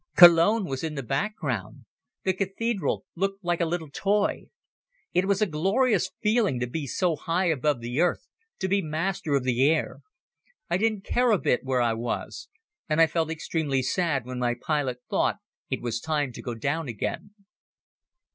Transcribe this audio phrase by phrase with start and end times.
[0.17, 1.85] Cologne was in the background.
[2.23, 4.45] The cathedral looked like a little toy.
[5.13, 8.25] It was a glorious feeling to be so high above the earth,
[8.61, 9.99] to be master of the air.
[10.71, 12.49] I didn't care a bit where I was
[12.89, 15.35] and I felt extremely sad when my pilot thought
[15.69, 17.35] it was time to go down again.